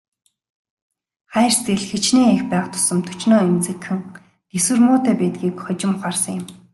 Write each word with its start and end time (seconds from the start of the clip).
Хайр 1.33 1.51
сэтгэл 1.55 1.85
хэчнээн 1.91 2.31
их 2.37 2.43
байх 2.51 2.65
тусам 2.73 2.99
төчнөөн 3.07 3.47
эмзэгхэн, 3.51 3.99
тэсвэр 4.49 4.79
муутай 4.85 5.15
байдгийг 5.17 5.55
хожим 5.65 5.91
ухаарсан 5.95 6.35
юм. 6.39 6.45